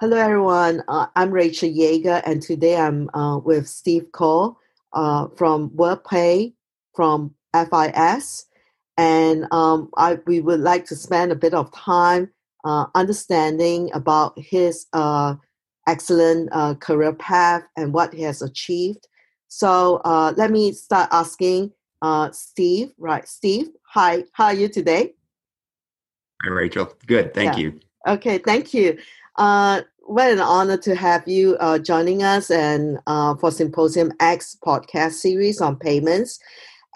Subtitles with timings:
[0.00, 0.84] Hello, everyone.
[0.86, 4.56] Uh, I'm Rachel Yeager, and today I'm uh, with Steve Cole
[4.92, 6.54] uh, from WorldPay
[6.94, 8.46] from FIS.
[8.96, 12.30] And um, I, we would like to spend a bit of time
[12.64, 15.34] uh, understanding about his uh,
[15.88, 19.08] excellent uh, career path and what he has achieved.
[19.48, 20.00] So
[20.36, 21.72] let me start asking
[22.30, 23.26] Steve, right?
[23.26, 25.14] Steve, hi, how are you today?
[26.44, 26.94] Hi, Rachel.
[27.08, 27.64] Good, thank yeah.
[27.64, 27.80] you.
[28.06, 28.96] Okay, thank you.
[29.38, 34.56] Uh, what an honor to have you uh, joining us and uh, for Symposium X
[34.66, 36.40] podcast series on payments.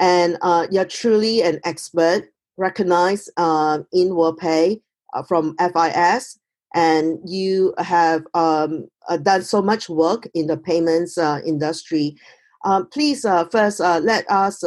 [0.00, 4.80] And uh, you're truly an expert, recognized uh, in WorldPay
[5.14, 6.40] uh, from FIS,
[6.74, 11.16] and you have um, uh, done so much work in the payments
[11.46, 12.16] industry.
[12.90, 14.64] Please first let us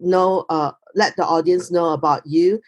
[0.00, 0.46] know,
[0.94, 2.62] let the audience know about you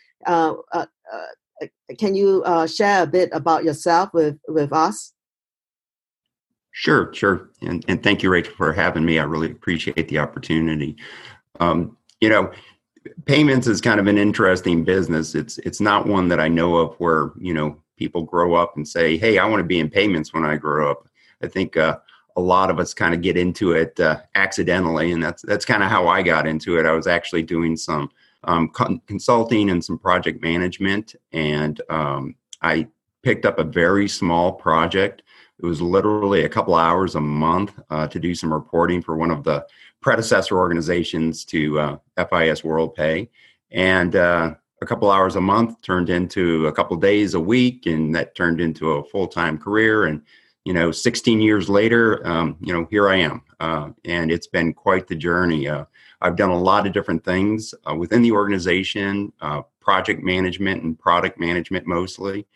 [1.98, 5.12] can you uh, share a bit about yourself with with us?
[6.72, 9.18] Sure, sure, and and thank you, Rachel, for having me.
[9.18, 10.96] I really appreciate the opportunity.
[11.58, 12.52] Um, you know,
[13.24, 15.34] payments is kind of an interesting business.
[15.34, 18.86] It's it's not one that I know of where you know people grow up and
[18.86, 21.08] say, "Hey, I want to be in payments when I grow up."
[21.42, 21.98] I think uh,
[22.36, 25.82] a lot of us kind of get into it uh, accidentally, and that's that's kind
[25.82, 26.86] of how I got into it.
[26.86, 28.10] I was actually doing some
[28.44, 28.68] um,
[29.06, 31.14] consulting and some project management.
[31.32, 32.88] And um, I
[33.22, 35.22] picked up a very small project.
[35.58, 39.30] It was literally a couple hours a month uh, to do some reporting for one
[39.30, 39.66] of the
[40.00, 43.28] predecessor organizations to uh, FIS WorldPay.
[43.70, 48.14] And uh, a couple hours a month turned into a couple days a week, and
[48.14, 50.06] that turned into a full time career.
[50.06, 50.22] And
[50.64, 54.72] you know, 16 years later, um, you know, here I am, uh, and it's been
[54.72, 55.68] quite the journey.
[55.68, 55.84] Uh,
[56.20, 60.98] I've done a lot of different things uh, within the organization, uh, project management and
[60.98, 62.46] product management mostly.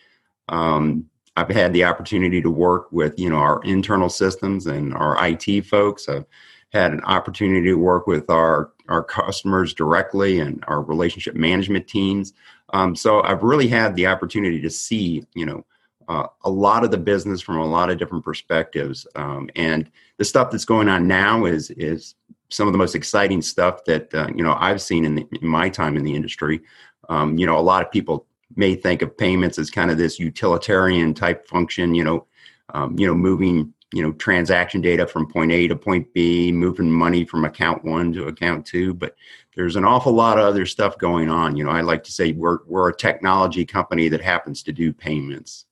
[0.49, 5.17] Um, I've had the opportunity to work with you know our internal systems and our
[5.27, 6.09] IT folks.
[6.09, 6.27] I've
[6.73, 12.35] had an opportunity to work with our our customers directly and our relationship management teams.
[12.73, 15.65] Um, so I've really had the opportunity to see you know
[16.09, 19.07] uh, a lot of the business from a lot of different perspectives.
[19.17, 22.15] Um, and the stuff that's going on now is is
[22.51, 25.49] some of the most exciting stuff that uh, you know I've seen in, the, in,
[25.49, 26.61] my time in the industry.
[27.09, 30.19] Um, you know, a lot of people may think of payments as kind of this
[30.19, 31.95] utilitarian type function.
[31.95, 32.27] You know,
[32.73, 36.91] um, you know, moving you know transaction data from point A to point B, moving
[36.91, 38.95] money from account one to account two.
[38.95, 39.15] But
[39.57, 41.57] there's an awful lot of other stuff going on.
[41.57, 44.93] You know, I like to say we're we're a technology company that happens to do
[44.93, 45.67] payments.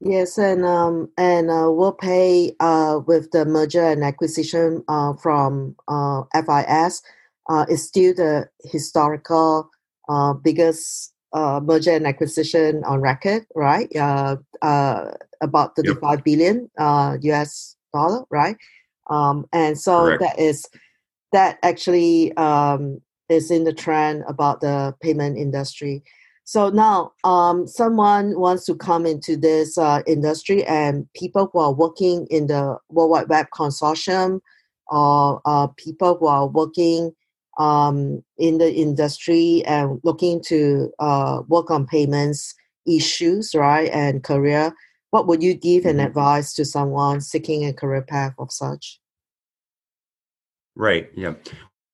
[0.00, 6.22] Yes, and um, and uh, WorldPay uh, with the merger and acquisition uh, from uh,
[6.34, 7.02] FIS
[7.48, 9.70] uh, is still the historical
[10.08, 13.94] uh, biggest uh, merger and acquisition on record, right?
[13.96, 15.12] Uh, uh,
[15.42, 16.24] about thirty-five yep.
[16.24, 18.56] billion uh, US dollar, right?
[19.08, 20.20] Um, and so Correct.
[20.20, 20.66] that is
[21.32, 26.02] that actually um, is in the trend about the payment industry.
[26.46, 31.74] So now, um, someone wants to come into this uh, industry, and people who are
[31.74, 34.38] working in the World Wide Web Consortium,
[34.86, 37.10] or uh, people who are working
[37.58, 42.54] um, in the industry and looking to uh, work on payments
[42.86, 44.72] issues, right, and career.
[45.10, 46.06] What would you give an mm-hmm.
[46.06, 49.00] advice to someone seeking a career path of such?
[50.76, 51.10] Right.
[51.16, 51.34] Yeah.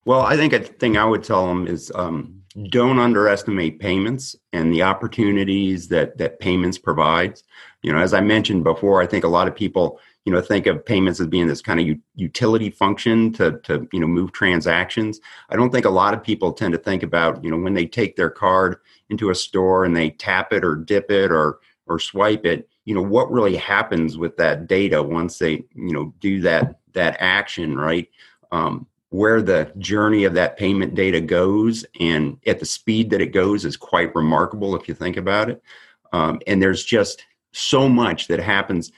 [0.05, 4.73] Well, I think a thing I would tell them is um, don't underestimate payments and
[4.73, 7.45] the opportunities that that payments provides.
[7.83, 10.67] You know as i mentioned before i think a lot of people you know think
[10.67, 15.21] of payments as being this kind of utility function to to you know move transactions.
[15.51, 17.87] I don't think a lot of people tend to think about you know when they
[17.87, 18.77] take their card
[19.11, 22.95] into a store and they tap it or dip it or or swipe it you
[22.95, 27.77] know what really happens with that data once they you know do that that action
[27.77, 28.09] right?
[28.53, 33.27] Um, where the journey of that payment data goes and at the speed that it
[33.27, 35.63] goes is quite remarkable if you think about it.
[36.15, 38.91] Um, and there's just so much that happens,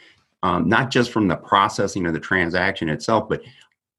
[0.45, 3.43] um, not just from the processing of the transaction itself, but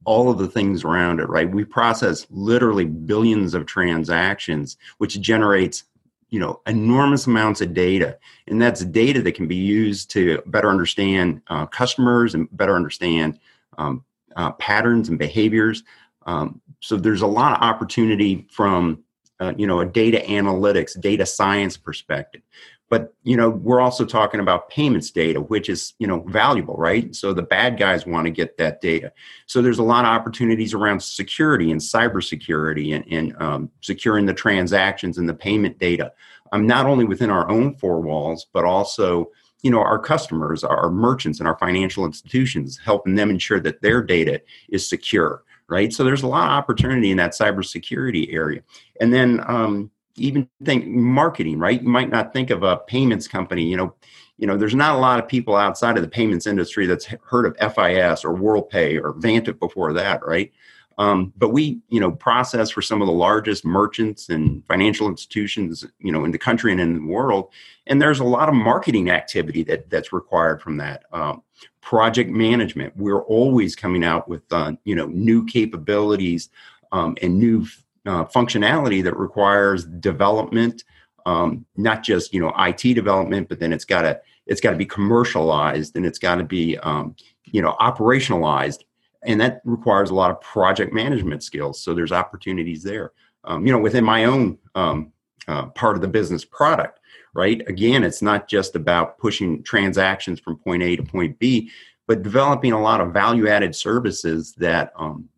[0.06, 1.52] all of the things around it, right?
[1.52, 5.84] We process literally billions of transactions, which generates
[6.30, 8.18] you know enormous amounts of data
[8.48, 13.40] and that's data that can be used to better understand uh, customers and better understand
[13.78, 14.04] um,
[14.36, 15.84] uh, patterns and behaviors
[16.26, 19.04] um, so there's a lot of opportunity from
[19.40, 22.42] uh, you know a data analytics, data science perspective.
[22.90, 27.14] But you know we're also talking about payments data, which is you know valuable, right?
[27.16, 29.12] So the bad guys want to get that data.
[29.46, 34.34] So there's a lot of opportunities around security and cybersecurity and, and um, securing the
[34.34, 36.14] transactions and the payment data.
[36.52, 39.32] Um, not only within our own four walls, but also
[39.64, 44.04] you know our customers our merchants and our financial institutions helping them ensure that their
[44.04, 44.40] data
[44.70, 48.62] is secure right so there's a lot of opportunity in that cybersecurity area
[49.00, 53.64] and then um, even think marketing right you might not think of a payments company
[53.64, 53.94] you know
[54.38, 57.46] you know there's not a lot of people outside of the payments industry that's heard
[57.46, 60.52] of fis or worldpay or vantiv before that right
[60.98, 65.86] um, but we, you know, process for some of the largest merchants and financial institutions,
[66.00, 67.50] you know, in the country and in the world.
[67.88, 71.04] And there's a lot of marketing activity that that's required from that.
[71.12, 71.44] Um,
[71.86, 76.50] project management, we're always coming out with, uh, you know, new capabilities
[76.92, 77.64] um, and new
[78.08, 80.84] uh, functionality that requires development,
[81.28, 84.78] um, not just you know IT development, but then it's got to it's got to
[84.78, 87.16] be commercialized and it's got to be um,
[87.46, 88.80] you know operationalized
[89.24, 91.82] and that requires a lot of project management skills.
[91.82, 93.12] So there's opportunities there.
[93.44, 95.12] Um, you know, within my own um,
[95.48, 97.00] uh, part of the business product,
[97.36, 97.62] right?
[97.68, 101.70] Again, it's not just about pushing transactions from point A to point B,
[102.08, 105.30] but developing a lot of value-added services that um,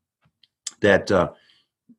[0.79, 1.31] that uh,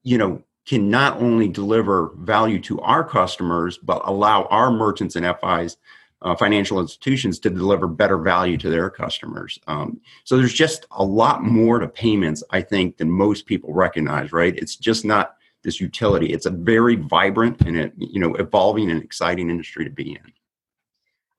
[0.03, 5.27] you know can not only deliver value to our customers, but allow our merchants and
[5.41, 5.79] FIs
[6.23, 9.59] uh, financial institutions to deliver better value to their customers.
[9.67, 14.33] Um, so there's just a lot more to payments, I think, than most people recognize.
[14.33, 14.57] Right?
[14.57, 15.38] It's just not
[15.69, 16.33] this utility.
[16.33, 20.33] It's a very vibrant and a, you know evolving and exciting industry to be in.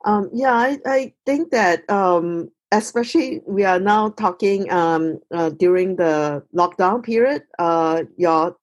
[0.06, 5.96] Um, yeah, I, I think that um, especially we are now talking um, uh, during
[5.96, 7.44] the lockdown period.
[7.58, 8.56] Uh, your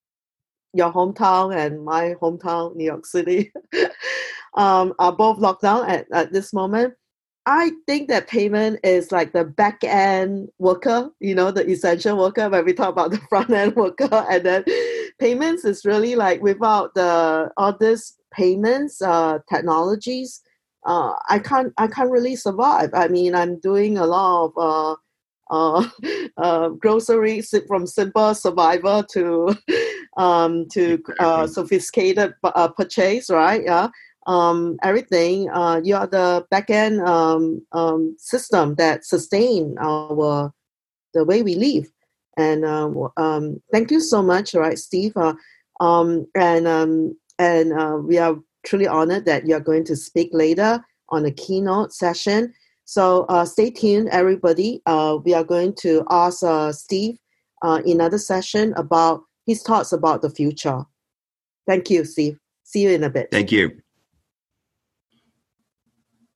[0.72, 3.52] your hometown and my hometown, New York City.
[4.56, 6.94] um, are both locked down at, at this moment.
[7.48, 12.48] I think that payment is like the back end worker, you know, the essential worker
[12.48, 14.08] when we talk about the front end worker.
[14.12, 14.64] And then
[15.19, 20.43] payments is really like without the all this payments uh, technologies,
[20.85, 22.91] uh, I can't I can't really survive.
[22.94, 24.97] I mean, I'm doing a lot of uh,
[25.50, 25.88] uh,
[26.37, 29.56] uh, groceries from simple survival to
[30.17, 33.62] um, to uh, sophisticated uh, purchase, right?
[33.64, 33.88] Yeah,
[34.26, 35.50] um, everything.
[35.50, 40.52] Uh, you are the backend um, um, system that sustain our
[41.14, 41.87] the way we live.
[42.37, 45.17] And uh, um, thank you so much, right, Steve?
[45.17, 45.35] Uh,
[45.81, 50.31] um, and um, and uh, we are truly honored that you are going to speak
[50.33, 52.53] later on a keynote session.
[52.85, 54.83] So uh, stay tuned, everybody.
[54.87, 57.19] Uh, we are going to ask uh, Steve
[57.62, 60.85] uh, in another session about his thoughts about the future.
[61.67, 62.38] Thank you, Steve.
[62.65, 63.29] See you in a bit.
[63.31, 63.81] Thank you.